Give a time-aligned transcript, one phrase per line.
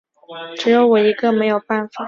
[0.57, 1.99] 只有我一个没有办法